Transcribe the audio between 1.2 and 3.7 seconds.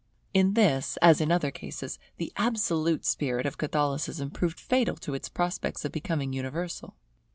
in other cases, the absolute spirit of